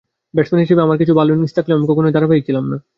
[0.35, 2.77] Batsman হিসেবে আমার কিছু ভালো ইনিংস থাকলেও আমি কখনোই ধারাবাহিক ছিলাম না।